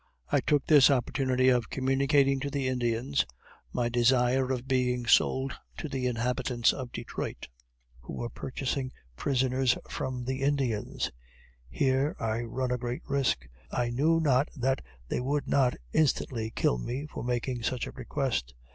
I 0.31 0.39
took 0.39 0.65
this 0.65 0.89
opportunity 0.89 1.49
of 1.49 1.69
communicating 1.69 2.39
to 2.39 2.49
the 2.49 2.67
Indians 2.67 3.23
my 3.71 3.87
desire 3.87 4.51
of 4.51 4.67
being 4.67 5.05
sold 5.05 5.53
to 5.77 5.87
the 5.87 6.07
inhabitants 6.07 6.73
of 6.73 6.91
Detroit, 6.91 7.49
who 7.99 8.13
were 8.13 8.31
purchasing 8.31 8.91
prisoners 9.15 9.77
from 9.91 10.25
the 10.25 10.41
Indians, 10.41 11.11
Here 11.69 12.15
I 12.19 12.39
run 12.41 12.71
a 12.71 12.79
great 12.79 13.03
risk 13.07 13.47
I 13.69 13.91
knew 13.91 14.19
not 14.19 14.49
that 14.55 14.83
they 15.07 15.19
would 15.19 15.47
not 15.47 15.75
instantly 15.93 16.49
kill 16.49 16.79
me 16.79 17.05
for 17.05 17.23
making 17.23 17.61
such 17.61 17.85
a 17.85 17.91
request. 17.91 18.55